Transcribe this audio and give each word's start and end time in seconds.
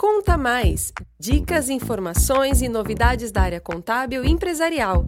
Conta 0.00 0.38
Mais! 0.38 0.94
Dicas, 1.18 1.68
informações 1.68 2.62
e 2.62 2.70
novidades 2.70 3.30
da 3.30 3.42
área 3.42 3.60
contábil 3.60 4.24
e 4.24 4.30
empresarial. 4.30 5.04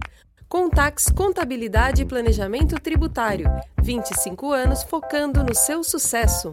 Contax 0.50 1.06
Contabilidade 1.08 2.02
e 2.02 2.04
Planejamento 2.04 2.78
Tributário. 2.78 3.46
25 3.82 4.52
anos 4.52 4.82
focando 4.82 5.42
no 5.42 5.54
seu 5.54 5.82
sucesso. 5.82 6.52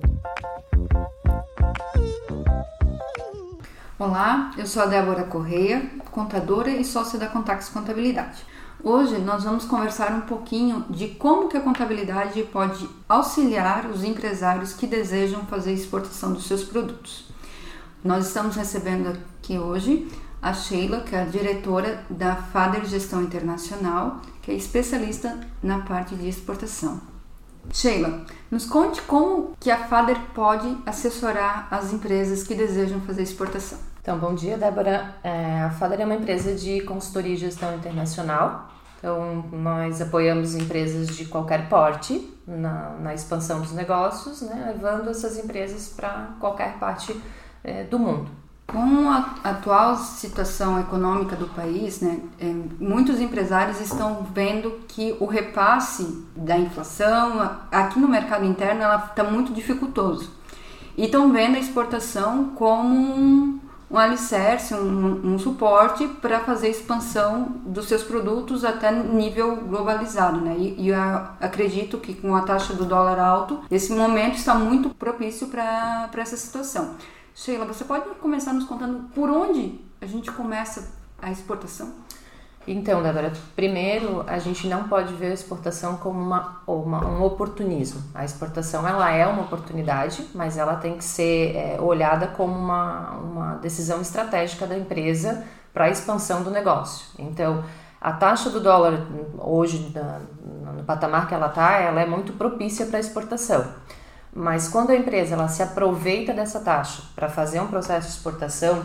Olá, 3.99 4.51
eu 4.57 4.65
sou 4.65 4.83
a 4.83 4.85
Débora 4.85 5.25
Correia, 5.25 5.91
contadora 6.09 6.69
e 6.69 6.85
sócia 6.85 7.19
da 7.19 7.27
Contax 7.27 7.67
Contabilidade. 7.67 8.45
Hoje 8.81 9.17
nós 9.17 9.43
vamos 9.43 9.65
conversar 9.65 10.13
um 10.13 10.21
pouquinho 10.21 10.85
de 10.89 11.09
como 11.09 11.49
que 11.49 11.57
a 11.57 11.61
contabilidade 11.61 12.41
pode 12.43 12.89
auxiliar 13.09 13.87
os 13.87 14.01
empresários 14.01 14.71
que 14.71 14.87
desejam 14.87 15.45
fazer 15.47 15.73
exportação 15.73 16.31
dos 16.31 16.47
seus 16.47 16.63
produtos. 16.63 17.27
Nós 18.03 18.27
estamos 18.27 18.55
recebendo 18.55 19.09
aqui 19.09 19.59
hoje 19.59 20.09
a 20.41 20.53
Sheila, 20.53 21.01
que 21.01 21.13
é 21.13 21.21
a 21.21 21.25
diretora 21.25 22.05
da 22.09 22.33
Fader 22.33 22.85
Gestão 22.85 23.21
Internacional, 23.21 24.21
que 24.41 24.51
é 24.51 24.53
especialista 24.53 25.37
na 25.61 25.79
parte 25.79 26.15
de 26.15 26.29
exportação. 26.29 27.01
Sheila, 27.73 28.25
nos 28.49 28.65
conte 28.65 29.01
como 29.01 29.51
que 29.59 29.69
a 29.69 29.77
Fader 29.77 30.17
pode 30.33 30.77
assessorar 30.85 31.67
as 31.69 31.91
empresas 31.91 32.41
que 32.41 32.55
desejam 32.55 33.01
fazer 33.01 33.23
exportação. 33.23 33.77
Então, 34.01 34.17
bom 34.17 34.33
dia, 34.33 34.57
Débora. 34.57 35.15
É, 35.21 35.59
a 35.63 35.69
Fader 35.71 35.99
é 35.99 36.05
uma 36.05 36.15
empresa 36.15 36.55
de 36.55 36.79
consultoria 36.81 37.33
e 37.33 37.37
gestão 37.37 37.75
internacional. 37.75 38.69
Então, 38.97 39.43
nós 39.51 40.01
apoiamos 40.01 40.55
empresas 40.55 41.15
de 41.17 41.25
qualquer 41.25 41.67
porte 41.67 42.33
na, 42.47 42.91
na 43.01 43.13
expansão 43.13 43.59
dos 43.59 43.73
negócios, 43.73 44.41
né, 44.41 44.73
levando 44.73 45.09
essas 45.09 45.37
empresas 45.37 45.89
para 45.89 46.29
qualquer 46.39 46.77
parte 46.79 47.19
é, 47.63 47.83
do 47.83 47.99
mundo. 47.99 48.39
Com 48.67 49.09
a 49.09 49.33
atual 49.43 49.95
situação 49.95 50.79
econômica 50.79 51.35
do 51.35 51.47
país, 51.47 52.01
né, 52.01 52.19
é, 52.39 52.45
muitos 52.79 53.19
empresários 53.19 53.81
estão 53.81 54.27
vendo 54.31 54.81
que 54.87 55.15
o 55.19 55.25
repasse 55.25 56.23
da 56.35 56.55
inflação 56.57 57.57
aqui 57.71 57.99
no 57.99 58.07
mercado 58.07 58.45
interno 58.45 58.83
está 59.09 59.23
muito 59.23 59.51
dificultoso 59.51 60.29
e 60.99 61.05
estão 61.05 61.31
vendo 61.31 61.55
a 61.55 61.59
exportação 61.59 62.49
como 62.55 62.93
um, 62.93 63.59
um 63.89 63.97
alicerce, 63.97 64.73
um, 64.73 65.33
um 65.33 65.39
suporte 65.39 66.05
para 66.07 66.41
fazer 66.41 66.67
expansão 66.67 67.43
dos 67.65 67.87
seus 67.87 68.03
produtos 68.03 68.65
até 68.65 68.91
nível 68.91 69.55
globalizado. 69.55 70.41
Né? 70.41 70.55
E, 70.59 70.89
e 70.89 70.93
acredito 70.93 71.97
que 71.97 72.13
com 72.13 72.35
a 72.35 72.41
taxa 72.41 72.73
do 72.73 72.85
dólar 72.85 73.17
alto, 73.17 73.61
esse 73.71 73.93
momento 73.93 74.35
está 74.35 74.53
muito 74.53 74.89
propício 74.89 75.47
para 75.47 76.09
essa 76.17 76.37
situação. 76.37 76.95
Sheila, 77.41 77.63
você 77.63 77.85
pode 77.85 78.03
começar 78.15 78.51
nos 78.51 78.65
contando 78.65 79.07
por 79.15 79.29
onde 79.29 79.79
a 80.01 80.05
gente 80.05 80.29
começa 80.29 80.91
a 81.21 81.31
exportação? 81.31 81.89
Então, 82.67 83.01
Débora, 83.01 83.31
primeiro 83.55 84.25
a 84.27 84.37
gente 84.39 84.67
não 84.67 84.89
pode 84.89 85.13
ver 85.13 85.27
a 85.27 85.33
exportação 85.33 85.95
como 85.95 86.19
uma, 86.19 86.61
uma, 86.67 87.07
um 87.07 87.23
oportunismo. 87.23 88.03
A 88.13 88.25
exportação 88.25 88.85
ela 88.85 89.09
é 89.09 89.25
uma 89.25 89.43
oportunidade, 89.43 90.27
mas 90.35 90.57
ela 90.57 90.75
tem 90.75 90.97
que 90.97 91.03
ser 91.03 91.55
é, 91.55 91.77
olhada 91.79 92.27
como 92.27 92.53
uma, 92.53 93.11
uma 93.11 93.55
decisão 93.55 94.01
estratégica 94.01 94.67
da 94.67 94.77
empresa 94.77 95.45
para 95.73 95.85
a 95.85 95.89
expansão 95.89 96.43
do 96.43 96.51
negócio. 96.51 97.07
Então, 97.17 97.63
a 98.01 98.11
taxa 98.11 98.49
do 98.49 98.59
dólar 98.59 99.07
hoje, 99.37 99.95
no 100.75 100.83
patamar 100.83 101.25
que 101.25 101.33
ela 101.33 101.47
está, 101.47 101.77
ela 101.77 102.01
é 102.01 102.05
muito 102.05 102.33
propícia 102.33 102.85
para 102.85 102.97
a 102.97 102.99
exportação. 102.99 103.65
Mas 104.33 104.67
quando 104.67 104.91
a 104.91 104.95
empresa 104.95 105.33
ela 105.33 105.47
se 105.47 105.63
aproveita 105.63 106.33
dessa 106.33 106.59
taxa 106.59 107.03
para 107.15 107.29
fazer 107.29 107.59
um 107.59 107.67
processo 107.67 108.07
de 108.07 108.13
exportação 108.13 108.83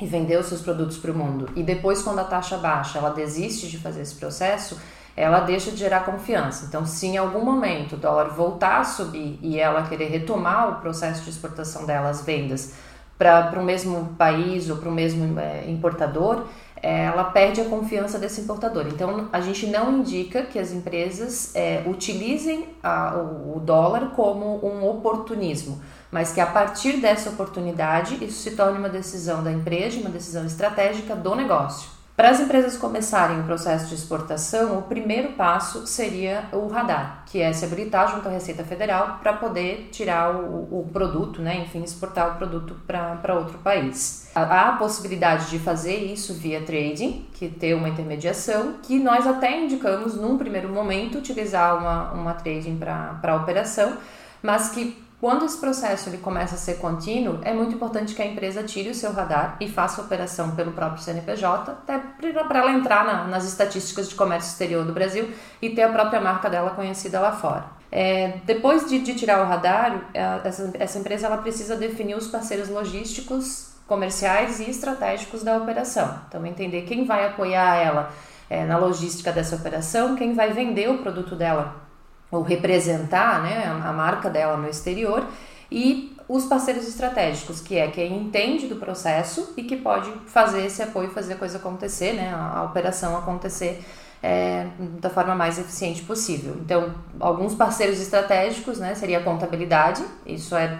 e 0.00 0.06
vender 0.06 0.38
os 0.38 0.46
seus 0.46 0.60
produtos 0.60 0.98
para 0.98 1.10
o 1.10 1.14
mundo, 1.14 1.48
e 1.56 1.62
depois 1.62 2.02
quando 2.02 2.18
a 2.18 2.24
taxa 2.24 2.56
baixa 2.58 2.98
ela 2.98 3.10
desiste 3.10 3.68
de 3.68 3.78
fazer 3.78 4.02
esse 4.02 4.14
processo, 4.14 4.78
ela 5.16 5.40
deixa 5.40 5.70
de 5.70 5.78
gerar 5.78 6.00
confiança. 6.04 6.66
Então, 6.66 6.84
se 6.84 7.06
em 7.06 7.16
algum 7.16 7.42
momento 7.42 7.94
o 7.94 7.98
dólar 7.98 8.28
voltar 8.28 8.80
a 8.80 8.84
subir 8.84 9.38
e 9.40 9.58
ela 9.58 9.82
querer 9.82 10.08
retomar 10.08 10.68
o 10.68 10.80
processo 10.80 11.22
de 11.22 11.30
exportação 11.30 11.86
dela, 11.86 12.10
as 12.10 12.20
vendas, 12.20 12.74
para 13.18 13.58
o 13.58 13.64
mesmo 13.64 14.14
país 14.18 14.68
ou 14.68 14.76
para 14.76 14.88
o 14.88 14.92
mesmo 14.92 15.38
é, 15.38 15.68
importador, 15.68 16.46
ela 16.82 17.24
perde 17.24 17.60
a 17.60 17.64
confiança 17.64 18.18
desse 18.18 18.42
importador. 18.42 18.86
Então, 18.86 19.28
a 19.32 19.40
gente 19.40 19.66
não 19.66 19.98
indica 19.98 20.42
que 20.42 20.58
as 20.58 20.72
empresas 20.72 21.54
é, 21.54 21.82
utilizem 21.86 22.68
a, 22.82 23.16
o, 23.16 23.56
o 23.56 23.60
dólar 23.60 24.10
como 24.14 24.64
um 24.64 24.86
oportunismo, 24.88 25.80
mas 26.10 26.32
que 26.32 26.40
a 26.40 26.46
partir 26.46 26.98
dessa 26.98 27.30
oportunidade 27.30 28.22
isso 28.22 28.40
se 28.42 28.52
torne 28.52 28.78
uma 28.78 28.88
decisão 28.88 29.42
da 29.42 29.50
empresa, 29.50 29.98
uma 29.98 30.10
decisão 30.10 30.44
estratégica 30.44 31.16
do 31.16 31.34
negócio. 31.34 31.95
Para 32.16 32.30
as 32.30 32.40
empresas 32.40 32.78
começarem 32.78 33.40
o 33.40 33.42
processo 33.42 33.88
de 33.88 33.94
exportação, 33.94 34.78
o 34.78 34.82
primeiro 34.82 35.32
passo 35.32 35.86
seria 35.86 36.44
o 36.50 36.66
radar, 36.66 37.24
que 37.26 37.42
é 37.42 37.52
se 37.52 37.62
habilitar 37.62 38.10
junto 38.10 38.26
à 38.26 38.30
Receita 38.30 38.64
Federal 38.64 39.18
para 39.22 39.34
poder 39.34 39.90
tirar 39.92 40.34
o, 40.34 40.80
o, 40.80 40.88
produto, 40.90 41.42
né, 41.42 41.58
enfim, 41.60 41.82
exportar 41.82 42.32
o 42.32 42.38
produto 42.38 42.74
para 42.86 43.34
outro 43.34 43.58
país. 43.58 44.30
Há 44.34 44.70
a 44.70 44.72
possibilidade 44.76 45.50
de 45.50 45.58
fazer 45.58 45.96
isso 45.96 46.32
via 46.32 46.62
trading, 46.62 47.26
que 47.34 47.50
ter 47.50 47.74
uma 47.74 47.90
intermediação, 47.90 48.76
que 48.82 48.98
nós 48.98 49.26
até 49.26 49.60
indicamos 49.62 50.14
num 50.14 50.38
primeiro 50.38 50.70
momento 50.70 51.18
utilizar 51.18 51.76
uma, 51.76 52.12
uma 52.12 52.32
trading 52.32 52.78
para 52.78 53.20
a 53.22 53.36
operação, 53.36 53.94
mas 54.42 54.70
que 54.70 55.05
quando 55.18 55.46
esse 55.46 55.58
processo 55.58 56.10
ele 56.10 56.18
começa 56.18 56.56
a 56.56 56.58
ser 56.58 56.74
contínuo, 56.74 57.38
é 57.42 57.52
muito 57.52 57.74
importante 57.74 58.14
que 58.14 58.20
a 58.20 58.26
empresa 58.26 58.62
tire 58.62 58.90
o 58.90 58.94
seu 58.94 59.12
radar 59.12 59.56
e 59.60 59.68
faça 59.68 60.00
a 60.00 60.04
operação 60.04 60.54
pelo 60.54 60.72
próprio 60.72 61.02
CNPJ, 61.02 61.70
até 61.72 61.98
para 61.98 62.58
ela 62.58 62.72
entrar 62.72 63.04
na, 63.04 63.24
nas 63.24 63.46
estatísticas 63.46 64.10
de 64.10 64.14
comércio 64.14 64.50
exterior 64.50 64.84
do 64.84 64.92
Brasil 64.92 65.30
e 65.62 65.70
ter 65.70 65.82
a 65.82 65.88
própria 65.88 66.20
marca 66.20 66.50
dela 66.50 66.70
conhecida 66.70 67.18
lá 67.18 67.32
fora. 67.32 67.64
É, 67.90 68.40
depois 68.44 68.86
de, 68.86 68.98
de, 68.98 69.14
tirar 69.14 69.40
o 69.40 69.48
radar, 69.48 70.10
é, 70.12 70.40
essa, 70.44 70.70
essa 70.74 70.98
empresa 70.98 71.28
ela 71.28 71.38
precisa 71.38 71.76
definir 71.76 72.14
os 72.14 72.28
parceiros 72.28 72.68
logísticos, 72.68 73.74
comerciais 73.86 74.60
e 74.60 74.68
estratégicos 74.68 75.42
da 75.42 75.56
operação. 75.56 76.18
Então, 76.28 76.44
entender 76.44 76.82
quem 76.82 77.06
vai 77.06 77.24
apoiar 77.24 77.76
ela 77.76 78.12
é, 78.50 78.66
na 78.66 78.76
logística 78.76 79.32
dessa 79.32 79.56
operação, 79.56 80.14
quem 80.14 80.34
vai 80.34 80.52
vender 80.52 80.90
o 80.90 80.98
produto 80.98 81.34
dela 81.34 81.85
ou 82.30 82.42
representar 82.42 83.42
né, 83.42 83.64
a, 83.66 83.92
marca 83.92 84.28
dela 84.28 84.56
no 84.56 84.68
exterior 84.68 85.26
e 85.70 86.16
os 86.28 86.44
parceiros 86.44 86.86
estratégicos, 86.88 87.60
que 87.60 87.76
é 87.76 87.88
quem 87.88 88.16
entende 88.16 88.66
do 88.66 88.76
processo 88.76 89.52
e 89.56 89.62
que 89.62 89.76
pode 89.76 90.10
fazer 90.26 90.66
esse 90.66 90.82
apoio, 90.82 91.10
fazer 91.10 91.34
a 91.34 91.36
coisa 91.36 91.58
acontecer, 91.58 92.14
né, 92.14 92.32
a, 92.34 92.64
operação 92.64 93.16
acontecer 93.16 93.84
é, 94.22 94.66
da 95.00 95.08
forma 95.08 95.34
mais 95.34 95.58
eficiente 95.58 96.02
possível. 96.02 96.56
Então, 96.60 96.94
alguns 97.20 97.54
parceiros 97.54 98.00
estratégicos, 98.00 98.78
né, 98.78 98.94
seria 98.94 99.18
a 99.18 99.22
contabilidade, 99.22 100.04
isso 100.24 100.56
é 100.56 100.78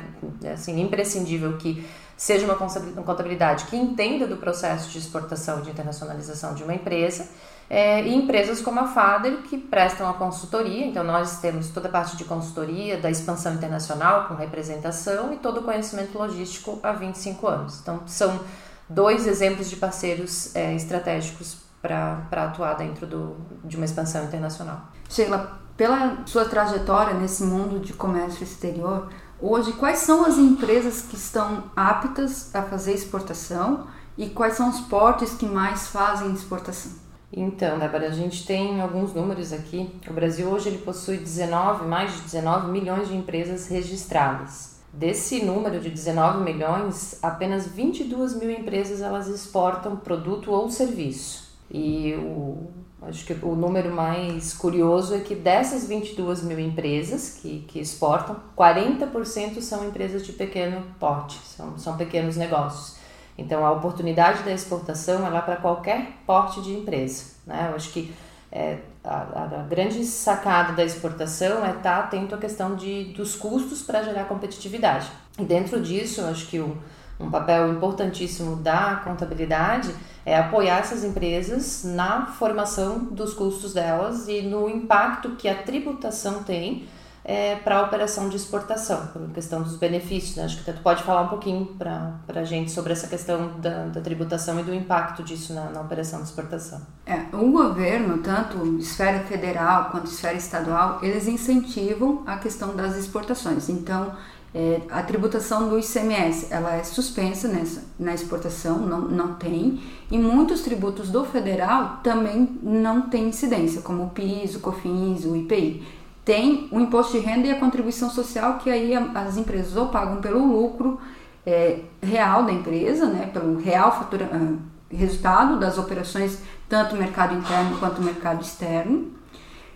assim 0.52 0.80
imprescindível 0.80 1.56
que 1.56 1.86
seja 2.16 2.46
uma 2.46 2.56
contabilidade 3.04 3.66
que 3.66 3.76
entenda 3.76 4.26
do 4.26 4.38
processo 4.38 4.90
de 4.90 4.98
exportação 4.98 5.60
de 5.60 5.70
internacionalização 5.70 6.54
de 6.54 6.64
uma 6.64 6.74
empresa 6.74 7.28
é, 7.68 8.02
e 8.02 8.14
empresas 8.14 8.60
como 8.60 8.78
a 8.78 8.86
Fader, 8.86 9.38
que 9.42 9.58
prestam 9.58 10.08
a 10.08 10.14
consultoria, 10.14 10.86
então 10.86 11.02
nós 11.02 11.40
temos 11.40 11.68
toda 11.70 11.88
a 11.88 11.90
parte 11.90 12.16
de 12.16 12.24
consultoria 12.24 12.96
da 12.96 13.10
expansão 13.10 13.54
internacional 13.54 14.28
com 14.28 14.34
representação 14.34 15.32
e 15.32 15.36
todo 15.36 15.60
o 15.60 15.62
conhecimento 15.62 16.16
logístico 16.16 16.78
há 16.82 16.92
25 16.92 17.46
anos. 17.46 17.80
Então 17.80 18.02
são 18.06 18.40
dois 18.88 19.26
exemplos 19.26 19.68
de 19.68 19.76
parceiros 19.76 20.54
é, 20.54 20.74
estratégicos 20.74 21.58
para 21.82 22.44
atuar 22.44 22.74
dentro 22.74 23.06
do, 23.06 23.36
de 23.64 23.76
uma 23.76 23.84
expansão 23.84 24.24
internacional. 24.24 24.88
Sheila, 25.08 25.60
pela 25.76 26.18
sua 26.24 26.44
trajetória 26.44 27.14
nesse 27.14 27.42
mundo 27.42 27.80
de 27.80 27.92
comércio 27.92 28.42
exterior, 28.42 29.08
hoje 29.40 29.72
quais 29.72 29.98
são 29.98 30.24
as 30.24 30.38
empresas 30.38 31.02
que 31.02 31.16
estão 31.16 31.64
aptas 31.76 32.54
a 32.54 32.62
fazer 32.62 32.92
exportação 32.92 33.86
e 34.16 34.30
quais 34.30 34.54
são 34.54 34.70
os 34.70 34.80
portos 34.80 35.34
que 35.34 35.46
mais 35.46 35.88
fazem 35.88 36.32
exportação? 36.32 37.05
Então, 37.32 37.78
Débora, 37.78 38.06
a 38.06 38.10
gente 38.10 38.46
tem 38.46 38.80
alguns 38.80 39.12
números 39.12 39.52
aqui. 39.52 39.90
O 40.08 40.12
Brasil 40.12 40.48
hoje 40.48 40.68
ele 40.68 40.78
possui 40.78 41.18
19, 41.18 41.86
mais 41.86 42.14
de 42.14 42.20
19 42.22 42.70
milhões 42.70 43.08
de 43.08 43.16
empresas 43.16 43.68
registradas. 43.68 44.76
Desse 44.92 45.44
número 45.44 45.80
de 45.80 45.90
19 45.90 46.42
milhões, 46.42 47.18
apenas 47.22 47.66
22 47.66 48.36
mil 48.36 48.50
empresas 48.50 49.02
elas 49.02 49.26
exportam 49.26 49.96
produto 49.96 50.52
ou 50.52 50.70
serviço. 50.70 51.46
E 51.70 52.14
o, 52.14 52.68
acho 53.02 53.26
que 53.26 53.34
o 53.44 53.54
número 53.54 53.92
mais 53.92 54.54
curioso 54.54 55.14
é 55.14 55.20
que 55.20 55.34
dessas 55.34 55.86
22 55.86 56.42
mil 56.44 56.58
empresas 56.58 57.38
que, 57.42 57.60
que 57.68 57.80
exportam, 57.80 58.36
40% 58.56 59.60
são 59.60 59.86
empresas 59.86 60.24
de 60.24 60.32
pequeno 60.32 60.82
porte, 60.98 61.38
são, 61.44 61.76
são 61.76 61.96
pequenos 61.96 62.36
negócios. 62.36 62.96
Então, 63.38 63.64
a 63.66 63.72
oportunidade 63.72 64.42
da 64.42 64.52
exportação 64.52 65.26
é 65.26 65.28
lá 65.28 65.42
para 65.42 65.56
qualquer 65.56 66.12
porte 66.26 66.62
de 66.62 66.72
empresa. 66.72 67.24
Né? 67.46 67.68
Eu 67.70 67.76
acho 67.76 67.90
que 67.90 68.14
é, 68.50 68.78
a, 69.04 69.44
a, 69.44 69.62
grande 69.68 70.04
sacada 70.04 70.72
da 70.72 70.84
exportação 70.84 71.64
é 71.64 71.70
estar 71.70 71.82
tá 71.82 71.98
atento 71.98 72.34
à 72.34 72.38
questão 72.38 72.74
de, 72.74 73.12
dos 73.12 73.36
custos 73.36 73.82
para 73.82 74.02
gerar 74.02 74.24
competitividade. 74.24 75.08
E 75.38 75.44
dentro 75.44 75.80
disso, 75.80 76.22
eu 76.22 76.28
acho 76.28 76.46
que 76.46 76.58
o, 76.58 76.76
um 77.18 77.30
papel 77.30 77.72
importantíssimo 77.72 78.56
da 78.56 78.96
contabilidade 79.04 79.94
é 80.24 80.36
apoiar 80.36 80.78
essas 80.78 81.04
empresas 81.04 81.82
na 81.84 82.26
formação 82.26 83.04
dos 83.04 83.32
custos 83.32 83.72
delas 83.72 84.28
e 84.28 84.42
no 84.42 84.68
impacto 84.68 85.30
que 85.30 85.48
a 85.48 85.54
tributação 85.54 86.42
tem 86.42 86.86
é, 87.28 87.56
para 87.56 87.80
a 87.80 87.82
operação 87.82 88.28
de 88.28 88.36
exportação, 88.36 89.08
por 89.08 89.20
questão 89.30 89.60
dos 89.60 89.76
benefícios. 89.76 90.36
Né? 90.36 90.44
Acho 90.44 90.62
que 90.62 90.72
tu 90.72 90.80
pode 90.80 91.02
falar 91.02 91.22
um 91.22 91.28
pouquinho 91.28 91.66
para 91.76 92.20
a 92.28 92.44
gente 92.44 92.70
sobre 92.70 92.92
essa 92.92 93.08
questão 93.08 93.58
da, 93.58 93.86
da, 93.86 94.00
tributação 94.00 94.60
e 94.60 94.62
do 94.62 94.72
impacto 94.72 95.24
disso 95.24 95.52
na, 95.52 95.70
na 95.70 95.80
operação 95.80 96.20
de 96.20 96.26
exportação. 96.26 96.80
É, 97.04 97.24
o 97.36 97.50
governo, 97.50 98.18
tanto 98.18 98.78
esfera 98.78 99.18
federal 99.24 99.90
quanto 99.90 100.06
esfera 100.06 100.36
estadual, 100.36 101.00
eles 101.02 101.26
incentivam 101.26 102.22
a 102.26 102.36
questão 102.36 102.76
das 102.76 102.96
exportações. 102.96 103.68
Então, 103.68 104.12
é, 104.54 104.82
a 104.88 105.02
tributação 105.02 105.68
do 105.68 105.80
ICMS 105.80 106.46
ela 106.50 106.76
é 106.76 106.84
suspensa 106.84 107.48
nessa, 107.48 107.82
na 107.98 108.14
exportação, 108.14 108.78
não, 108.78 109.00
não 109.00 109.34
tem, 109.34 109.82
e 110.12 110.16
muitos 110.16 110.60
tributos 110.60 111.10
do 111.10 111.24
federal 111.24 111.98
também 112.04 112.56
não 112.62 113.02
têm 113.10 113.30
incidência, 113.30 113.82
como 113.82 114.04
o 114.04 114.10
PIS, 114.10 114.54
o 114.54 114.60
COFINS, 114.60 115.24
o 115.24 115.34
IPI 115.34 116.05
tem 116.26 116.66
o 116.72 116.80
imposto 116.80 117.12
de 117.12 117.24
renda 117.24 117.46
e 117.46 117.52
a 117.52 117.60
contribuição 117.60 118.10
social, 118.10 118.58
que 118.58 118.68
aí 118.68 118.92
as 119.14 119.36
empresas 119.36 119.76
ou 119.76 119.86
pagam 119.90 120.20
pelo 120.20 120.44
lucro 120.44 121.00
é, 121.46 121.78
real 122.02 122.42
da 122.42 122.52
empresa, 122.52 123.06
né, 123.06 123.30
pelo 123.32 123.56
real 123.60 123.96
fatura, 123.96 124.28
uh, 124.34 124.58
resultado 124.90 125.56
das 125.56 125.78
operações, 125.78 126.42
tanto 126.68 126.96
mercado 126.96 127.36
interno 127.36 127.78
quanto 127.78 128.02
mercado 128.02 128.42
externo, 128.42 129.12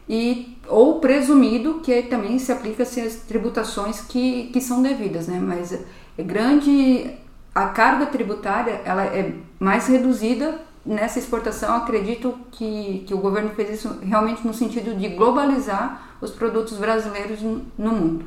e, 0.09 0.59
ou 0.67 0.99
presumido, 0.99 1.75
que 1.85 2.03
também 2.03 2.37
se 2.41 2.51
aplica 2.51 2.85
-se 2.85 3.01
as 3.01 3.15
tributações 3.15 4.01
que, 4.01 4.51
que 4.53 4.61
são 4.61 4.83
devidas, 4.83 5.29
né, 5.29 5.39
mas 5.41 5.73
é 6.19 6.23
grande, 6.23 7.13
a 7.55 7.67
carga 7.67 8.07
tributária 8.07 8.83
ela 8.85 9.05
é 9.05 9.35
mais 9.61 9.87
reduzida 9.87 10.61
nessa 10.85 11.19
exportação, 11.19 11.77
acredito 11.77 12.35
que, 12.53 13.05
que 13.07 13.15
o 13.15 13.19
governo 13.19 13.51
fez 13.51 13.79
isso 13.79 13.99
realmente 14.03 14.47
no 14.47 14.55
sentido 14.55 14.95
de 14.95 15.09
globalizar 15.09 16.17
os 16.21 16.31
produtos 16.31 16.79
brasileiros 16.79 17.41
no 17.41 17.93
mundo. 17.93 18.25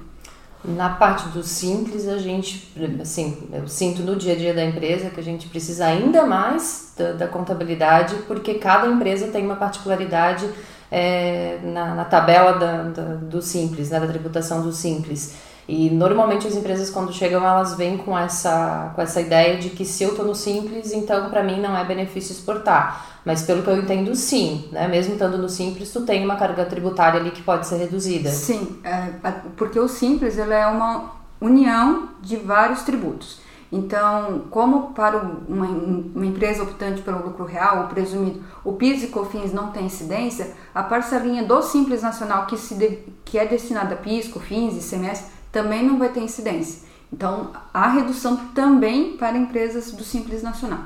Na 0.64 0.90
parte 0.90 1.28
do 1.28 1.44
simples, 1.44 2.08
a 2.08 2.18
gente, 2.18 2.72
assim, 3.02 3.50
eu 3.52 3.68
sinto 3.68 4.02
no 4.02 4.16
dia 4.16 4.32
a 4.32 4.36
dia 4.38 4.54
da 4.54 4.64
empresa 4.64 5.10
que 5.10 5.20
a 5.20 5.24
gente 5.24 5.50
precisa 5.50 5.86
ainda 5.86 6.26
mais 6.26 6.94
da, 6.98 7.12
da 7.12 7.28
contabilidade, 7.28 8.16
porque 8.28 8.54
cada 8.54 8.88
empresa 8.88 9.28
tem 9.28 9.44
uma 9.44 9.58
particularidade 9.58 10.50
é, 10.90 11.60
na, 11.64 11.96
na, 11.96 12.06
tabela 12.06 12.54
da, 12.54 12.84
da, 12.84 13.04
do 13.16 13.42
simples, 13.42 13.90
né, 13.90 14.00
da 14.00 14.08
tributação 14.08 14.62
do 14.62 14.72
simples. 14.72 15.36
E 15.68 15.90
normalmente 15.90 16.46
as 16.46 16.56
empresas 16.56 16.90
quando 16.90 17.14
chegam 17.14 17.46
elas 17.46 17.76
vêm 17.76 17.98
com 17.98 18.18
essa 18.18 18.92
com 18.96 19.02
essa 19.02 19.22
ideia 19.22 19.58
de 19.58 19.70
que 19.70 19.86
se 19.86 20.04
eu 20.04 20.10
estou 20.10 20.26
no 20.26 20.36
simples, 20.36 20.92
então 20.92 21.30
para 21.30 21.42
mim 21.42 21.62
não 21.62 21.76
é 21.78 21.86
benefício 21.86 22.34
exportar. 22.34 23.14
Mas 23.26 23.44
pelo 23.44 23.64
que 23.64 23.70
eu 23.70 23.78
entendo, 23.78 24.14
sim, 24.16 24.68
né? 24.72 24.88
Mesmo 24.88 25.14
estando 25.14 25.38
no 25.38 25.48
simples, 25.48 25.92
tu 25.92 26.02
tem 26.02 26.26
uma 26.26 26.36
carga 26.36 26.66
tributária 26.66 27.20
ali 27.20 27.32
que 27.32 27.42
pode 27.42 27.66
ser 27.66 27.78
reduzida. 27.78 28.30
Sim, 28.30 28.80
é, 28.84 29.12
porque 29.56 29.80
o 29.80 29.88
simples 29.88 30.38
ele 30.38 30.54
é 30.54 30.68
uma 30.68 31.12
união 31.40 32.10
de 32.22 32.36
vários 32.36 32.82
tributos. 32.84 33.42
Então, 33.72 34.44
como 34.52 34.94
para 34.94 35.18
uma, 35.18 35.66
uma, 35.66 36.26
empresa 36.26 36.62
optante 36.62 37.02
pelo 37.02 37.26
lucro 37.26 37.44
real, 37.44 37.86
o 37.86 37.88
presumido, 37.88 38.44
o 38.64 38.74
PIS 38.74 39.06
e 39.06 39.08
COFINS 39.08 39.52
não 39.52 39.72
tem 39.72 39.88
incidência, 39.88 40.54
a 40.76 40.84
parcelinha 40.84 41.44
do 41.44 41.60
Simples 41.64 42.04
Nacional 42.04 42.46
que, 42.46 42.56
de, 42.76 43.00
que 43.26 43.40
é 43.40 43.48
destinada 43.48 43.96
a 43.96 43.98
PIS, 43.98 44.28
COFINS 44.28 44.76
e 44.76 44.96
ICMS 44.96 45.24
também 45.54 45.86
não 45.86 45.98
vai 45.98 46.10
ter 46.10 46.20
incidência. 46.20 46.82
Então, 47.14 47.52
há 47.72 47.90
redução 47.90 48.36
também 48.56 49.16
para 49.16 49.38
empresas 49.38 49.92
do 49.92 50.04
Simples 50.04 50.42
Nacional. 50.42 50.80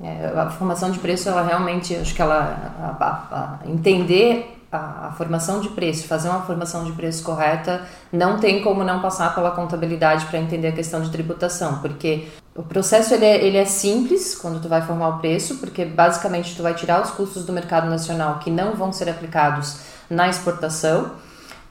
É, 0.00 0.26
a 0.36 0.50
formação 0.50 0.90
de 0.90 0.98
preço, 0.98 1.28
ela 1.28 1.42
realmente, 1.42 1.96
acho 1.96 2.14
que 2.14 2.20
ela 2.20 2.36
a, 2.78 3.04
a, 3.04 3.60
a 3.62 3.68
entender 3.68 4.60
a, 4.70 5.12
formação 5.16 5.60
de 5.60 5.70
preço, 5.70 6.06
fazer 6.06 6.28
uma 6.28 6.42
formação 6.42 6.84
de 6.84 6.92
preço 6.92 7.22
correta, 7.22 7.82
não 8.12 8.38
tem 8.38 8.62
como 8.62 8.84
não 8.84 9.00
passar 9.00 9.34
pela 9.34 9.52
contabilidade 9.52 10.26
para 10.26 10.38
entender 10.38 10.68
a 10.68 10.72
questão 10.72 11.00
de 11.00 11.10
tributação, 11.10 11.78
porque 11.78 12.28
o 12.54 12.62
processo 12.62 13.14
ele 13.14 13.24
é, 13.24 13.44
ele 13.44 13.56
é 13.56 13.64
simples 13.64 14.34
quando 14.34 14.60
tu 14.60 14.68
vai 14.68 14.82
formar 14.82 15.08
o 15.08 15.18
preço, 15.18 15.56
porque 15.58 15.84
basicamente 15.84 16.56
tu 16.56 16.62
vai 16.62 16.74
tirar 16.74 17.00
os 17.00 17.10
custos 17.12 17.46
do 17.46 17.52
mercado 17.52 17.88
nacional 17.88 18.38
que 18.40 18.50
não 18.50 18.74
vão 18.74 18.92
ser 18.92 19.08
aplicados 19.08 19.78
na 20.10 20.28
exportação 20.28 21.12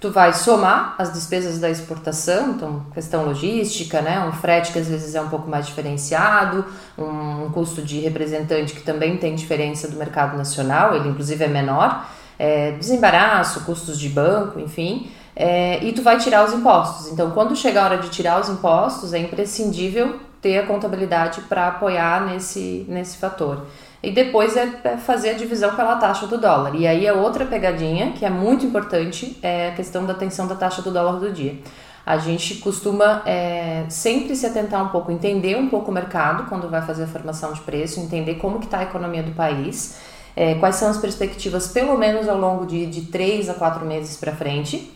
tu 0.03 0.11
vai 0.11 0.33
somar 0.33 0.95
as 0.97 1.13
despesas 1.13 1.59
da 1.59 1.69
exportação, 1.69 2.49
então 2.49 2.85
questão 2.93 3.23
logística, 3.23 4.01
né, 4.01 4.19
um 4.19 4.33
frete 4.33 4.73
que 4.73 4.79
às 4.79 4.89
vezes 4.89 5.15
é 5.15 5.21
um 5.21 5.29
pouco 5.29 5.49
mais 5.49 5.65
diferenciado, 5.65 6.65
um, 6.97 7.45
um 7.45 7.51
custo 7.53 7.81
de 7.81 8.01
representante 8.01 8.73
que 8.73 8.81
também 8.81 9.15
tem 9.15 9.33
diferença 9.33 9.87
do 9.87 9.95
mercado 9.95 10.35
nacional, 10.35 10.93
ele 10.93 11.07
inclusive 11.07 11.41
é 11.41 11.47
menor, 11.47 12.05
é, 12.37 12.71
desembaraço, 12.71 13.61
custos 13.61 13.97
de 13.97 14.09
banco, 14.09 14.59
enfim, 14.59 15.09
é, 15.33 15.81
e 15.81 15.93
tu 15.93 16.01
vai 16.01 16.17
tirar 16.17 16.43
os 16.43 16.53
impostos. 16.53 17.07
Então, 17.07 17.31
quando 17.31 17.55
chegar 17.55 17.83
a 17.83 17.85
hora 17.85 17.97
de 17.99 18.09
tirar 18.09 18.41
os 18.41 18.49
impostos, 18.49 19.13
é 19.13 19.19
imprescindível 19.19 20.19
ter 20.41 20.59
a 20.59 20.67
contabilidade 20.67 21.39
para 21.43 21.69
apoiar 21.69 22.25
nesse, 22.25 22.85
nesse 22.89 23.15
fator 23.15 23.65
e 24.03 24.11
depois 24.11 24.57
é, 24.57 24.67
fazer 24.97 25.29
a 25.29 25.33
divisão 25.33 25.73
pela 25.75 25.95
taxa 25.95 26.27
do 26.27 26.37
dólar. 26.37 26.75
E 26.75 26.85
aí 26.85 27.07
é 27.07 27.13
outra 27.13 27.45
pegadinha 27.45 28.11
que 28.11 28.25
é 28.25 28.29
muito 28.29 28.65
importante, 28.65 29.39
é 29.41 29.69
a 29.69 29.71
questão 29.71 30.05
da 30.05 30.13
tensão 30.13 30.45
da 30.45 30.55
taxa 30.55 30.81
do 30.81 30.91
dólar 30.91 31.21
do 31.21 31.31
dia. 31.31 31.57
A 32.05 32.17
gente 32.17 32.55
costuma 32.55 33.21
é, 33.25 33.85
sempre 33.87 34.35
se 34.35 34.45
atentar 34.45 34.83
um 34.83 34.89
pouco, 34.89 35.09
entender 35.09 35.55
um 35.55 35.69
pouco 35.69 35.89
o 35.89 35.93
mercado 35.93 36.49
quando 36.49 36.69
vai 36.69 36.81
fazer 36.81 37.03
a 37.03 37.07
formação 37.07 37.53
de 37.53 37.61
preço, 37.61 38.01
entender 38.01 38.35
como 38.35 38.59
que 38.59 38.65
está 38.65 38.79
a 38.79 38.83
economia 38.83 39.23
do 39.23 39.31
país, 39.31 39.97
é, 40.35 40.55
quais 40.55 40.75
são 40.75 40.89
as 40.89 40.97
perspectivas, 40.97 41.69
pelo 41.69 41.97
menos 41.97 42.27
ao 42.27 42.37
longo 42.37 42.65
de, 42.65 42.85
de 42.87 43.03
3 43.03 43.49
a 43.49 43.53
4 43.53 43.85
meses 43.85 44.17
para 44.17 44.33
frente, 44.33 44.91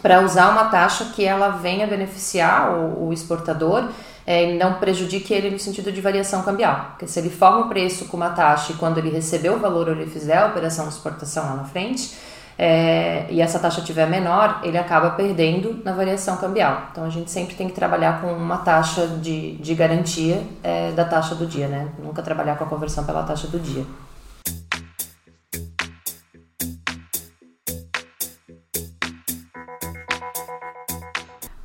para 0.00 0.22
usar 0.22 0.48
uma 0.50 0.64
taxa 0.70 1.12
que 1.14 1.22
ela 1.22 1.50
venha 1.50 1.86
beneficiar 1.86 2.72
o, 2.72 3.08
o 3.08 3.12
exportador 3.12 3.90
é, 4.28 4.52
não 4.58 4.74
prejudique 4.74 5.32
ele 5.32 5.48
no 5.48 5.58
sentido 5.58 5.90
de 5.90 6.02
variação 6.02 6.42
cambial. 6.42 6.88
Porque 6.90 7.06
se 7.06 7.18
ele 7.18 7.30
forma 7.30 7.60
o 7.60 7.68
preço 7.70 8.04
com 8.08 8.16
uma 8.18 8.28
taxa 8.28 8.72
e 8.72 8.74
quando 8.74 8.98
ele 8.98 9.08
receber 9.08 9.48
o 9.48 9.58
valor 9.58 9.88
ou 9.88 9.94
ele 9.94 10.04
fizer 10.04 10.36
a 10.36 10.48
operação 10.48 10.86
de 10.86 10.92
exportação 10.92 11.46
lá 11.46 11.54
na 11.54 11.64
frente, 11.64 12.14
é, 12.58 13.24
e 13.30 13.40
essa 13.40 13.58
taxa 13.58 13.80
tiver 13.80 14.06
menor, 14.06 14.60
ele 14.62 14.76
acaba 14.76 15.12
perdendo 15.12 15.80
na 15.82 15.92
variação 15.92 16.36
cambial. 16.36 16.88
Então 16.92 17.04
a 17.04 17.08
gente 17.08 17.30
sempre 17.30 17.54
tem 17.54 17.68
que 17.68 17.74
trabalhar 17.74 18.20
com 18.20 18.30
uma 18.30 18.58
taxa 18.58 19.06
de, 19.06 19.56
de 19.56 19.74
garantia 19.74 20.42
é, 20.62 20.92
da 20.92 21.06
taxa 21.06 21.34
do 21.34 21.46
dia, 21.46 21.66
né? 21.66 21.88
Nunca 21.98 22.20
trabalhar 22.20 22.58
com 22.58 22.64
a 22.64 22.66
conversão 22.66 23.06
pela 23.06 23.22
taxa 23.22 23.46
do 23.46 23.58
dia. 23.58 23.86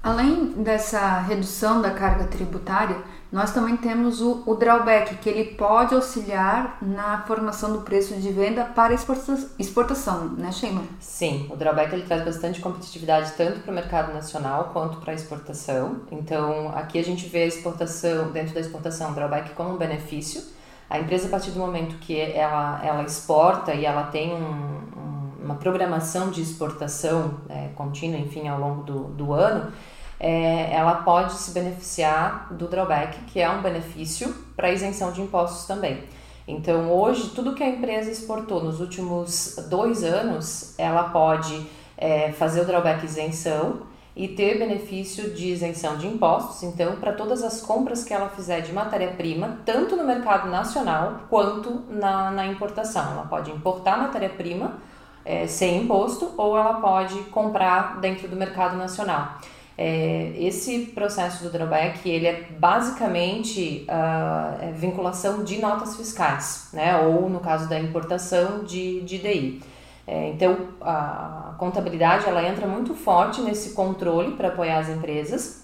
Além 0.01 0.42
dessa 0.55 1.19
redução 1.19 1.81
da 1.81 1.91
carga 1.91 2.25
tributária, 2.25 2.97
nós 3.33 3.51
também 3.51 3.75
temos 3.75 4.21
o, 4.21 4.43
o, 4.45 4.53
drawback, 4.53 5.15
que 5.15 5.27
ele 5.27 5.55
pode 5.55 5.95
auxiliar 5.95 6.77
na 6.79 7.23
formação 7.23 7.73
do 7.73 7.81
preço 7.81 8.13
de 8.13 8.31
venda 8.31 8.63
para 8.63 8.93
exportação, 8.93 10.29
né, 10.37 10.51
Sheila? 10.51 10.83
Sim, 10.99 11.47
o 11.49 11.55
drawback 11.55 11.91
ele 11.93 12.03
traz 12.03 12.23
bastante 12.23 12.61
competitividade 12.61 13.33
tanto 13.35 13.61
para 13.61 13.71
o 13.71 13.73
mercado 13.73 14.13
nacional 14.13 14.69
quanto 14.71 14.97
para 14.97 15.13
a 15.13 15.15
exportação. 15.15 16.01
Então, 16.11 16.71
aqui 16.75 16.99
a 16.99 17.03
gente 17.03 17.27
vê 17.27 17.41
a 17.41 17.47
exportação, 17.47 18.31
dentro 18.31 18.53
da 18.53 18.59
exportação, 18.59 19.09
o 19.09 19.15
drawback 19.15 19.49
como 19.55 19.73
um 19.73 19.77
benefício. 19.77 20.43
A 20.87 20.99
empresa, 20.99 21.25
a 21.25 21.31
partir 21.31 21.49
do 21.49 21.59
momento 21.59 21.95
que 21.97 22.19
ela, 22.19 22.79
ela 22.85 23.01
exporta 23.01 23.73
e 23.73 23.83
ela 23.83 24.03
tem 24.03 24.31
um, 24.31 24.43
um, 24.43 25.31
uma 25.43 25.55
programação 25.55 26.29
de 26.29 26.39
exportação 26.39 27.39
é, 27.49 27.69
contínua, 27.69 28.19
enfim, 28.19 28.47
ao 28.47 28.59
longo 28.59 28.83
do, 28.83 29.05
do 29.05 29.33
ano, 29.33 29.73
é, 30.23 30.73
ela 30.73 30.95
pode 31.03 31.33
se 31.33 31.51
beneficiar 31.51 32.47
do 32.53 32.65
drawback, 32.69 33.25
que 33.25 33.41
é 33.41 33.49
um 33.49 33.61
benefício 33.61 34.33
para 34.55 34.71
isenção 34.71 35.11
de 35.11 35.21
impostos 35.21 35.65
também. 35.65 36.01
Então, 36.47 36.89
hoje, 36.93 37.31
tudo 37.31 37.53
que 37.53 37.61
a 37.61 37.67
empresa 37.67 38.09
exportou 38.09 38.63
nos 38.63 38.79
últimos 38.79 39.57
dois 39.69 40.01
anos, 40.01 40.75
ela 40.77 41.09
pode 41.09 41.67
é, 41.97 42.31
fazer 42.31 42.61
o 42.61 42.65
drawback 42.65 43.03
isenção 43.05 43.81
e 44.15 44.29
ter 44.29 44.57
benefício 44.57 45.31
de 45.31 45.49
isenção 45.49 45.97
de 45.97 46.07
impostos. 46.07 46.63
Então, 46.63 46.95
para 46.95 47.11
todas 47.11 47.43
as 47.43 47.59
compras 47.59 48.05
que 48.05 48.13
ela 48.13 48.29
fizer 48.29 48.61
de 48.61 48.71
matéria-prima, 48.71 49.59
tanto 49.65 49.97
no 49.97 50.05
mercado 50.05 50.49
nacional 50.49 51.23
quanto 51.29 51.81
na, 51.89 52.31
na 52.31 52.47
importação. 52.47 53.11
Ela 53.11 53.25
pode 53.25 53.51
importar 53.51 53.97
matéria-prima 53.97 54.77
é, 55.25 55.47
sem 55.47 55.83
imposto 55.83 56.31
ou 56.37 56.57
ela 56.57 56.75
pode 56.75 57.15
comprar 57.23 57.99
dentro 57.99 58.29
do 58.29 58.37
mercado 58.37 58.77
nacional. 58.77 59.39
É, 59.77 60.33
esse 60.37 60.87
processo 60.93 61.43
do 61.43 61.49
drawback 61.49 62.07
ele 62.07 62.27
é 62.27 62.47
basicamente 62.59 63.85
a 63.87 64.57
é 64.61 64.71
vinculação 64.71 65.43
de 65.43 65.57
notas 65.57 65.95
fiscais, 65.95 66.69
né? 66.71 66.97
ou 66.97 67.29
no 67.29 67.39
caso 67.39 67.67
da 67.67 67.79
importação 67.79 68.63
de, 68.63 69.01
de 69.01 69.17
DI. 69.17 69.61
É, 70.05 70.29
então 70.29 70.55
a 70.81 71.55
contabilidade 71.57 72.25
ela 72.27 72.43
entra 72.47 72.67
muito 72.67 72.93
forte 72.93 73.41
nesse 73.41 73.71
controle 73.71 74.33
para 74.33 74.49
apoiar 74.49 74.79
as 74.79 74.89
empresas 74.89 75.63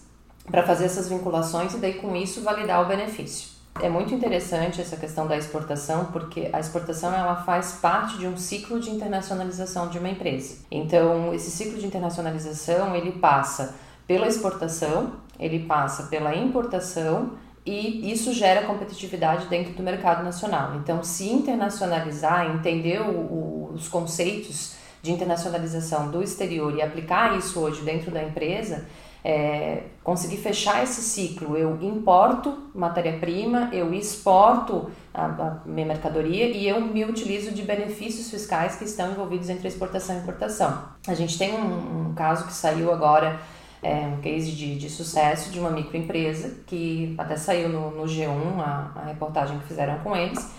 para 0.50 0.64
fazer 0.64 0.86
essas 0.86 1.08
vinculações 1.08 1.74
e 1.74 1.78
daí 1.78 1.96
com 1.96 2.16
isso 2.16 2.42
validar 2.42 2.82
o 2.84 2.88
benefício. 2.88 3.60
É 3.82 3.88
muito 3.88 4.14
interessante 4.14 4.82
essa 4.82 4.98
questão 4.98 5.26
da 5.26 5.38
exportação, 5.38 6.06
porque 6.06 6.50
a 6.52 6.60
exportação 6.60 7.14
ela 7.14 7.44
faz 7.44 7.74
parte 7.82 8.18
de 8.18 8.28
um 8.28 8.36
ciclo 8.36 8.80
de 8.80 8.90
internacionalização 8.90 9.88
de 9.88 9.98
uma 9.98 10.10
empresa. 10.10 10.58
Então, 10.70 11.34
esse 11.34 11.50
ciclo 11.50 11.80
de 11.80 11.86
internacionalização, 11.86 12.94
ele 12.94 13.14
passa 13.14 13.76
pela 14.10 14.28
exportação, 14.28 15.12
ele 15.40 15.60
passa 15.66 16.08
pela 16.08 16.36
importação 16.36 17.34
e 17.64 18.12
isso 18.12 18.34
gera 18.34 18.66
competitividade 18.66 19.46
dentro 19.46 19.72
do 19.74 19.84
mercado 19.84 20.24
nacional. 20.24 20.78
Então, 20.78 21.04
se 21.04 21.30
internacionalizar, 21.30 22.50
entender 22.50 23.00
o, 23.02 23.12
o, 23.12 23.72
os 23.76 23.88
conceitos 23.88 24.74
de 25.04 25.12
internacionalização 25.12 26.10
do 26.10 26.24
exterior 26.24 26.76
e 26.76 26.82
aplicar 26.82 27.38
isso 27.38 27.60
hoje 27.60 27.84
dentro 27.84 28.10
da 28.10 28.24
empresa, 28.24 28.88
é, 29.24 29.84
conseguir 30.04 30.38
fechar 30.38 30.82
esse 30.82 31.02
ciclo. 31.02 31.56
Eu 31.56 31.78
importo 31.80 32.72
matéria-prima, 32.74 33.70
eu 33.72 33.94
exporto 33.94 34.90
a, 35.14 35.26
a, 35.26 35.58
minha 35.68 35.86
mercadoria 35.86 36.48
e 36.48 36.68
eu 36.68 36.82
me 36.82 37.06
utilizo 37.06 37.52
de 37.52 37.62
benefícios 37.62 38.32
fiscais 38.32 38.76
que 38.76 38.86
estão 38.86 39.12
envolvidos 39.12 39.50
entre 39.50 39.68
exportação 39.68 40.16
e 40.16 40.20
importação. 40.22 40.84
A 41.08 41.14
gente 41.14 41.38
tem 41.38 41.54
um, 41.54 42.10
um 42.10 42.14
caso 42.16 42.48
que 42.48 42.54
saiu 42.54 42.92
agora, 42.92 43.40
é, 43.82 44.08
um 44.08 44.18
case 44.22 44.52
de, 44.52 44.78
de 44.78 44.90
sucesso 44.90 45.52
de 45.52 45.60
uma 45.60 45.70
microempresa 45.70 46.58
que 46.68 47.16
até 47.18 47.38
saiu 47.38 47.70
no, 47.70 47.92
no 47.92 48.04
G1 48.04 48.60
a, 48.60 48.92
a 48.96 49.06
reportagem 49.06 49.58
que 49.60 49.68
fizeram 49.68 50.00
com 50.00 50.16
eles. 50.16 50.50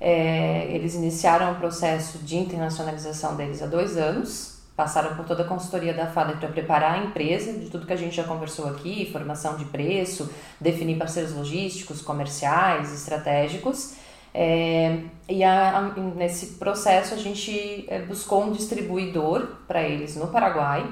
É, 0.00 0.68
eles 0.70 0.94
iniciaram 0.94 1.52
o 1.52 1.54
processo 1.56 2.18
de 2.18 2.36
internacionalização 2.36 3.34
deles 3.34 3.60
há 3.62 3.66
dois 3.66 3.96
anos, 3.96 4.60
passaram 4.76 5.16
por 5.16 5.24
toda 5.24 5.42
a 5.42 5.46
consultoria 5.46 5.92
da 5.92 6.06
FADER 6.06 6.36
para 6.36 6.48
preparar 6.50 6.94
a 6.94 7.04
empresa, 7.04 7.52
de 7.52 7.68
tudo 7.68 7.84
que 7.84 7.92
a 7.92 7.96
gente 7.96 8.14
já 8.14 8.22
conversou 8.22 8.68
aqui, 8.68 9.10
formação 9.10 9.56
de 9.56 9.64
preço, 9.64 10.30
definir 10.60 10.96
parceiros 10.96 11.34
logísticos, 11.34 12.00
comerciais, 12.00 12.92
estratégicos. 12.92 13.94
É, 14.32 15.00
e 15.28 15.42
a, 15.42 15.78
a, 15.78 15.82
nesse 16.14 16.58
processo 16.58 17.14
a 17.14 17.16
gente 17.16 17.86
é, 17.88 18.02
buscou 18.02 18.44
um 18.44 18.52
distribuidor 18.52 19.48
para 19.66 19.82
eles 19.82 20.14
no 20.14 20.28
Paraguai 20.28 20.86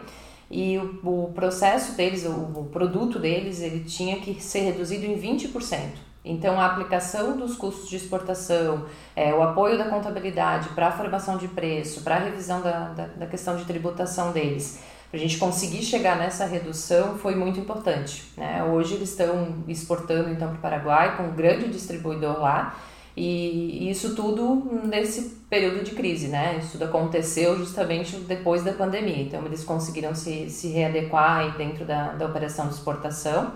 e 0.51 0.79
o, 0.79 1.25
o 1.25 1.33
processo 1.35 1.97
deles, 1.97 2.25
o, 2.25 2.31
o 2.31 2.69
produto 2.73 3.19
deles, 3.19 3.61
ele 3.61 3.85
tinha 3.85 4.21
que 4.21 4.41
ser 4.43 4.61
reduzido 4.61 5.05
em 5.05 5.19
20%. 5.19 6.07
Então, 6.25 6.61
a 6.61 6.67
aplicação 6.67 7.37
dos 7.37 7.57
custos 7.57 7.89
de 7.89 7.97
exportação, 7.97 8.87
é, 9.15 9.33
o 9.33 9.43
apoio 9.43 9.79
da 9.79 9.85
contabilidade 9.85 10.69
para 10.71 10.89
a 10.89 10.93
formação 10.93 11.37
de 11.37 11.47
preço, 11.47 12.03
para 12.03 12.17
a 12.17 12.19
revisão 12.19 12.61
da, 12.61 12.89
da, 12.89 13.07
da, 13.07 13.27
questão 13.27 13.57
de 13.57 13.65
tributação 13.65 14.33
deles, 14.33 14.81
para 15.09 15.19
a 15.19 15.23
gente 15.23 15.39
conseguir 15.39 15.85
chegar 15.85 16.17
nessa 16.17 16.45
redução 16.45 17.17
foi 17.17 17.37
muito 17.37 17.61
importante. 17.61 18.25
Né? 18.37 18.65
Hoje 18.65 18.95
eles 18.95 19.11
estão 19.11 19.63
exportando 19.69 20.29
então 20.29 20.49
para 20.49 20.57
o 20.57 20.61
Paraguai 20.61 21.17
com 21.17 21.25
um 21.25 21.33
grande 21.33 21.69
distribuidor 21.69 22.41
lá 22.41 22.77
e 23.17 23.91
isso 23.91 24.15
tudo 24.15 24.83
nesse 24.85 25.37
período 25.49 25.83
de 25.83 25.93
crise, 25.93 26.29
né? 26.29 26.59
Isso 26.59 26.73
tudo 26.73 26.85
aconteceu 26.85 27.57
justamente 27.57 28.17
depois 28.17 28.63
da 28.63 28.73
pandemia. 28.73 29.23
Então 29.23 29.45
eles 29.47 29.65
conseguiram 29.65 30.15
se, 30.15 30.51
se 30.51 30.69
readequar 30.69 31.57
dentro 31.57 31.85
da, 31.85 32.13
da 32.13 32.27
operação 32.27 32.69
de 32.69 32.75
exportação 32.75 33.53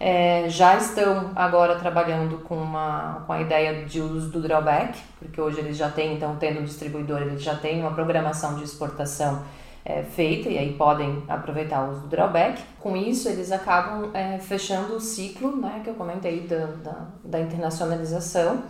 é, 0.00 0.48
já 0.48 0.78
estão 0.78 1.30
agora 1.36 1.78
trabalhando 1.78 2.38
com, 2.38 2.56
uma, 2.56 3.22
com 3.26 3.34
a 3.34 3.42
ideia 3.42 3.84
de 3.84 4.00
uso 4.00 4.30
do 4.30 4.40
drawback, 4.40 4.98
porque 5.18 5.38
hoje 5.38 5.60
eles 5.60 5.76
já 5.76 5.90
têm, 5.90 6.14
então, 6.14 6.36
tendo 6.36 6.60
um 6.60 6.64
distribuidor, 6.64 7.20
eles 7.20 7.42
já 7.42 7.54
têm 7.54 7.80
uma 7.80 7.92
programação 7.92 8.54
de 8.54 8.64
exportação 8.64 9.42
é, 9.84 10.02
feita 10.02 10.48
e 10.48 10.56
aí 10.56 10.72
podem 10.72 11.22
aproveitar 11.28 11.82
o 11.82 11.90
uso 11.90 12.00
do 12.00 12.08
drawback. 12.08 12.62
Com 12.80 12.96
isso, 12.96 13.28
eles 13.28 13.52
acabam 13.52 14.10
é, 14.14 14.38
fechando 14.38 14.94
o 14.94 15.00
ciclo 15.00 15.54
né, 15.56 15.82
que 15.84 15.90
eu 15.90 15.94
comentei 15.94 16.40
da, 16.40 16.64
da, 16.82 17.06
da 17.22 17.40
internacionalização 17.40 18.62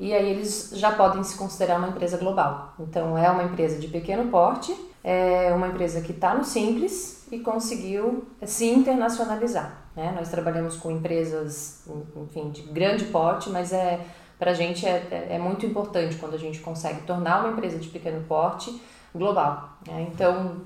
e 0.00 0.14
aí 0.14 0.30
eles 0.30 0.72
já 0.74 0.92
podem 0.92 1.22
se 1.22 1.36
considerar 1.36 1.76
uma 1.76 1.88
empresa 1.88 2.16
global. 2.16 2.72
Então, 2.80 3.18
é 3.18 3.30
uma 3.30 3.44
empresa 3.44 3.78
de 3.78 3.86
pequeno 3.86 4.30
porte, 4.30 4.74
é 5.04 5.52
uma 5.54 5.68
empresa 5.68 6.00
que 6.00 6.12
está 6.12 6.34
no 6.34 6.42
simples 6.42 7.26
e 7.30 7.38
conseguiu 7.40 8.24
se 8.42 8.66
internacionalizar. 8.66 9.76
Né? 9.94 10.10
Nós 10.16 10.30
trabalhamos 10.30 10.76
com 10.76 10.90
empresas, 10.90 11.84
enfim, 12.16 12.48
de 12.48 12.62
grande 12.62 13.04
porte, 13.04 13.50
mas 13.50 13.74
é 13.74 14.00
para 14.38 14.52
a 14.52 14.54
gente 14.54 14.86
é, 14.86 15.06
é, 15.10 15.34
é, 15.34 15.38
muito 15.38 15.66
importante 15.66 16.16
quando 16.16 16.32
a 16.32 16.38
gente 16.38 16.60
consegue 16.60 17.02
tornar 17.02 17.40
uma 17.40 17.52
empresa 17.52 17.78
de 17.78 17.88
pequeno 17.88 18.24
porte 18.26 18.80
global. 19.14 19.76
Né? 19.86 20.08
Então, 20.10 20.62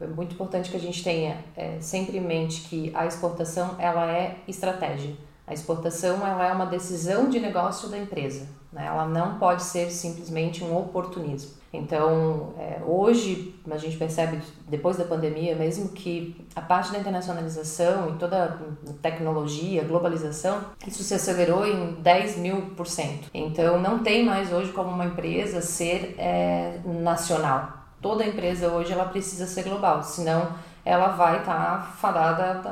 é 0.00 0.06
muito 0.06 0.34
importante 0.34 0.70
que 0.70 0.76
a 0.76 0.80
gente 0.80 1.02
tenha 1.02 1.38
é, 1.56 1.80
sempre 1.80 2.18
em 2.18 2.20
mente 2.20 2.60
que 2.68 2.92
a 2.94 3.04
exportação 3.04 3.74
ela 3.80 4.12
é 4.12 4.36
estratégia. 4.46 5.16
A 5.46 5.54
exportação 5.54 6.26
ela 6.26 6.48
é 6.48 6.52
uma 6.52 6.66
decisão 6.66 7.28
de 7.28 7.38
negócio 7.38 7.88
da 7.88 7.96
empresa. 7.96 8.46
Né? 8.72 8.84
Ela 8.84 9.06
não 9.06 9.38
pode 9.38 9.62
ser 9.62 9.90
simplesmente 9.90 10.64
um 10.64 10.76
oportunismo. 10.76 11.52
Então, 11.72 12.54
é, 12.58 12.80
hoje 12.84 13.54
a 13.70 13.76
gente 13.76 13.96
percebe, 13.96 14.40
depois 14.68 14.96
da 14.96 15.04
pandemia, 15.04 15.54
mesmo 15.54 15.90
que 15.90 16.46
a 16.54 16.60
parte 16.60 16.90
da 16.90 16.98
internacionalização 16.98 18.10
e 18.10 18.18
toda 18.18 18.44
a 18.44 18.92
tecnologia, 19.02 19.84
globalização, 19.84 20.60
isso 20.86 21.02
se 21.02 21.14
acelerou 21.14 21.66
em 21.66 21.92
10 21.94 22.38
mil 22.38 22.62
por 22.76 22.86
cento. 22.86 23.28
Então, 23.32 23.80
não 23.80 24.00
tem 24.00 24.24
mais 24.24 24.52
hoje 24.52 24.72
como 24.72 24.90
uma 24.90 25.04
empresa 25.04 25.60
ser 25.60 26.14
é, 26.18 26.80
nacional. 26.84 27.84
Toda 28.00 28.26
empresa 28.26 28.68
hoje 28.68 28.92
ela 28.92 29.06
precisa 29.06 29.46
ser 29.46 29.64
global, 29.64 30.02
senão 30.02 30.52
ela 30.86 31.08
vai 31.08 31.40
estar 31.40 31.52
tá 31.52 31.80
fadada 31.80 32.62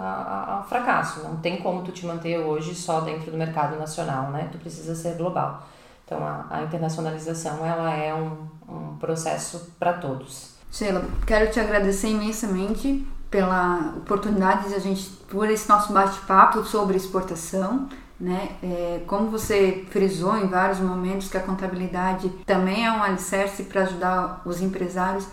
ao 0.46 0.64
fracasso. 0.68 1.24
Não 1.24 1.36
tem 1.38 1.56
como 1.56 1.82
tu 1.82 1.90
te 1.90 2.06
manter 2.06 2.38
hoje 2.38 2.72
só 2.72 3.00
dentro 3.00 3.32
do 3.32 3.36
mercado 3.36 3.76
nacional, 3.76 4.30
né? 4.30 4.48
Tu 4.52 4.58
precisa 4.58 4.94
ser 4.94 5.16
global. 5.16 5.66
Então, 6.06 6.24
a, 6.24 6.46
a 6.48 6.62
internacionalização 6.62 7.66
ela 7.66 7.92
é 7.92 8.14
um, 8.14 8.46
um 8.72 8.96
processo 8.98 9.72
para 9.80 9.94
todos. 9.94 10.54
Sheila, 10.70 11.04
quero 11.26 11.50
te 11.50 11.58
agradecer 11.58 12.08
imensamente 12.08 13.04
pela 13.28 13.94
oportunidade 13.96 14.68
de 14.68 14.76
a 14.76 14.78
gente, 14.78 15.10
por 15.28 15.50
esse 15.50 15.68
nosso 15.68 15.92
bate-papo 15.92 16.62
sobre 16.62 16.96
exportação. 16.96 17.88
Né? 18.20 18.50
É, 18.62 19.02
como 19.08 19.28
você 19.28 19.84
frisou 19.90 20.38
em 20.38 20.46
vários 20.46 20.78
momentos 20.78 21.28
que 21.28 21.36
a 21.36 21.40
contabilidade 21.40 22.28
também 22.46 22.86
é 22.86 22.92
um 22.92 23.02
alicerce 23.02 23.64
para 23.64 23.82
ajudar 23.82 24.40
os 24.44 24.62
empresários 24.62 25.26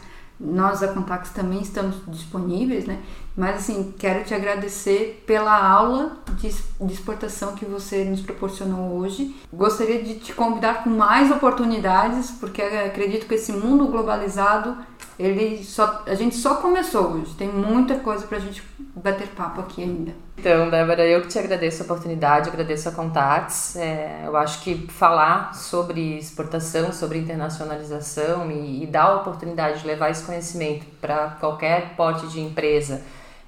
nós 0.44 0.80
da 0.80 0.88
Contax 0.88 1.30
também 1.30 1.62
estamos 1.62 1.98
disponíveis, 2.08 2.86
né? 2.86 3.00
Mas 3.38 3.58
assim, 3.58 3.94
quero 3.98 4.26
te 4.26 4.34
agradecer 4.34 5.24
pela 5.26 5.56
aula 5.56 6.18
de, 6.38 6.50
de 6.50 6.94
exportação 6.94 7.56
que 7.56 7.64
você 7.64 8.04
nos 8.04 8.22
proporcionou 8.22 8.98
hoje. 8.98 9.36
Gostaria 9.54 10.04
de 10.04 10.16
te 10.16 10.34
convidar 10.34 10.84
com 10.84 10.90
mais 10.90 11.32
oportunidades, 11.32 12.32
porque 12.32 12.62
acredito 12.62 13.28
que 13.28 13.36
esse 13.36 13.54
mundo 13.54 13.88
globalizado, 13.88 14.76
ele 15.22 15.64
só, 15.64 16.04
a 16.06 16.16
gente 16.16 16.36
só 16.36 16.56
começou 16.56 17.12
hoje. 17.12 17.34
Tem 17.36 17.48
muita 17.48 18.00
coisa 18.00 18.26
para 18.26 18.38
a 18.38 18.42
gente 18.42 18.64
bater 18.96 19.28
papo 19.30 19.62
aqui 19.62 19.84
ainda. 19.84 20.12
Então, 20.38 20.70
Débora, 20.70 21.06
eu 21.06 21.22
que 21.22 21.28
te 21.28 21.38
agradeço 21.38 21.84
a 21.84 21.86
oportunidade, 21.86 22.50
agradeço 22.50 22.90
a 22.90 22.92
Contatos. 22.92 23.76
É, 23.76 24.24
eu 24.26 24.36
acho 24.36 24.64
que 24.64 24.88
falar 24.88 25.54
sobre 25.54 26.18
exportação, 26.18 26.92
sobre 26.92 27.20
internacionalização 27.20 28.52
e, 28.52 28.84
e 28.84 28.88
dar 28.88 29.04
a 29.04 29.16
oportunidade 29.18 29.82
de 29.82 29.88
levar 29.88 30.10
esse 30.10 30.24
conhecimento 30.24 30.86
para 31.00 31.38
qualquer 31.40 31.96
porte 31.96 32.28
de 32.28 32.40
empresa 32.40 33.02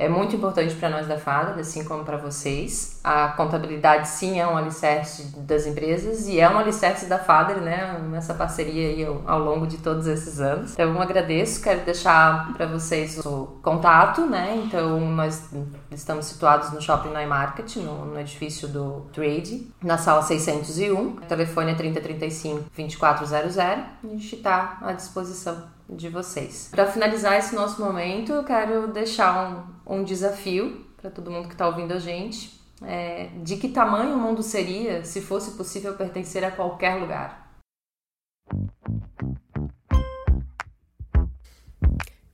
é 0.03 0.09
muito 0.09 0.35
importante 0.35 0.75
para 0.75 0.89
nós 0.89 1.07
da 1.07 1.17
FADA, 1.17 1.61
assim 1.61 1.83
como 1.85 2.03
para 2.03 2.17
vocês. 2.17 2.99
A 3.03 3.29
contabilidade, 3.29 4.09
sim, 4.09 4.39
é 4.39 4.45
um 4.45 4.57
alicerce 4.57 5.33
das 5.37 5.65
empresas 5.65 6.27
e 6.27 6.39
é 6.39 6.49
um 6.49 6.57
alicerce 6.57 7.05
da 7.05 7.17
FADER, 7.17 7.61
né? 7.61 7.99
Nessa 8.09 8.33
parceria 8.33 8.89
aí 8.89 9.05
ao, 9.05 9.21
ao, 9.25 9.39
longo 9.39 9.65
de 9.65 9.77
todos 9.77 10.05
esses 10.07 10.41
anos. 10.41 10.73
Então, 10.73 10.93
eu 10.93 11.01
agradeço, 11.01 11.61
quero 11.61 11.81
deixar 11.81 12.51
para 12.53 12.65
vocês 12.65 13.25
o 13.25 13.59
contato, 13.61 14.21
né? 14.25 14.61
Então, 14.65 14.99
nós 14.99 15.49
estamos 15.89 16.25
situados 16.25 16.71
no 16.71 16.81
Shopping 16.81 17.09
New 17.09 17.27
Market, 17.27 17.77
no, 17.77 18.05
no 18.05 18.19
edifício 18.19 18.67
do 18.67 19.07
Trade, 19.13 19.71
na 19.81 19.97
sala 19.97 20.21
601. 20.21 20.99
O 20.99 21.21
telefone 21.21 21.71
é 21.71 21.75
3035 21.75 22.65
2400 22.75 23.59
a 23.59 23.85
gente 24.03 24.35
está 24.35 24.77
à 24.81 24.91
disposição 24.91 25.63
de 25.89 26.09
vocês. 26.09 26.69
Para 26.71 26.87
finalizar 26.87 27.37
esse 27.37 27.55
nosso 27.55 27.81
momento, 27.81 28.31
eu 28.31 28.43
quero 28.43 28.87
deixar 28.87 29.75
um, 29.87 29.99
um 29.99 30.03
desafio 30.03 30.85
para 30.97 31.11
todo 31.11 31.29
mundo 31.29 31.47
que 31.47 31.53
está 31.53 31.67
ouvindo 31.67 31.93
a 31.93 31.99
gente. 31.99 32.61
É, 32.81 33.29
de 33.43 33.57
que 33.57 33.69
tamanho 33.69 34.15
o 34.15 34.19
mundo 34.19 34.43
seria 34.43 35.05
se 35.05 35.21
fosse 35.21 35.51
possível 35.51 35.95
pertencer 35.95 36.43
a 36.43 36.51
qualquer 36.51 36.95
lugar? 36.95 37.43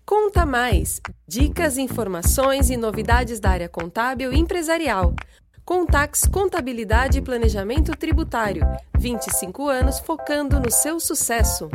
Conta 0.06 0.46
mais! 0.46 1.00
Dicas, 1.28 1.78
informações 1.78 2.70
e 2.70 2.78
novidades 2.78 3.40
da 3.40 3.52
área 3.52 3.70
contábil 3.70 4.34
e 4.34 4.40
empresarial. 4.40 5.14
Contax 5.64 6.24
Contabilidade 6.26 7.20
e 7.20 7.22
Planejamento 7.22 7.92
Tributário. 7.92 8.64
25 8.98 9.68
anos 9.68 10.00
focando 10.00 10.60
no 10.60 10.72
seu 10.72 11.00
sucesso. 11.00 11.70